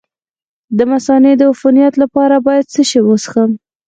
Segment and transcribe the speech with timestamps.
[0.77, 3.51] د مثانې د عفونت لپاره باید څه شی وڅښم؟